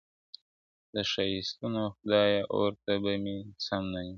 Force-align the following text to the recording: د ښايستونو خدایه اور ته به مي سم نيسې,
د 0.93 0.95
ښايستونو 1.11 1.81
خدایه 1.95 2.41
اور 2.53 2.71
ته 2.83 2.93
به 3.01 3.13
مي 3.23 3.37
سم 3.65 3.83
نيسې, 3.93 4.09